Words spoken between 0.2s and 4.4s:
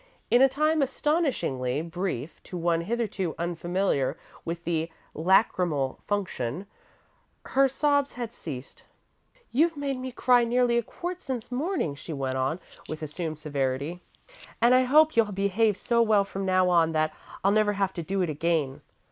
In a time astonishingly brief to one hitherto unfamiliar